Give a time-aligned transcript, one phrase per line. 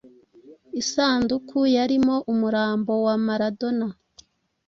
[0.81, 3.87] Isanduku yarimo umurambo wa Maradona